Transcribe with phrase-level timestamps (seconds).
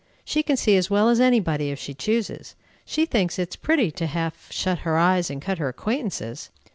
[0.25, 2.55] She can see as well as any body, if she chooses.
[2.85, 6.49] She thinks it is pretty to half shut her eyes, and cut her acquaintances."